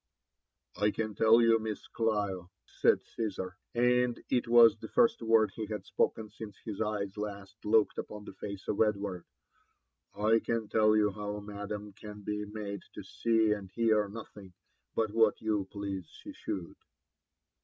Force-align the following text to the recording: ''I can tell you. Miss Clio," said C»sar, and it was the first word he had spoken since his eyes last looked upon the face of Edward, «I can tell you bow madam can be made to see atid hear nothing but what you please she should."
''I 0.81 0.89
can 0.89 1.13
tell 1.13 1.43
you. 1.43 1.59
Miss 1.59 1.87
Clio," 1.87 2.49
said 2.65 3.03
C»sar, 3.03 3.55
and 3.75 4.19
it 4.31 4.47
was 4.47 4.75
the 4.79 4.87
first 4.87 5.21
word 5.21 5.51
he 5.53 5.67
had 5.67 5.85
spoken 5.85 6.27
since 6.31 6.57
his 6.57 6.81
eyes 6.81 7.17
last 7.17 7.63
looked 7.63 7.99
upon 7.99 8.25
the 8.25 8.33
face 8.33 8.67
of 8.67 8.81
Edward, 8.81 9.25
«I 10.15 10.39
can 10.39 10.69
tell 10.69 10.95
you 10.97 11.11
bow 11.11 11.39
madam 11.41 11.93
can 11.93 12.21
be 12.21 12.45
made 12.45 12.81
to 12.95 13.03
see 13.03 13.49
atid 13.49 13.69
hear 13.73 14.09
nothing 14.09 14.53
but 14.95 15.11
what 15.11 15.39
you 15.39 15.65
please 15.69 16.07
she 16.07 16.33
should." 16.33 16.73